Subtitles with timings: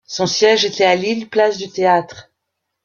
[0.07, 2.31] Son siège était à Lille, place du Théâtre.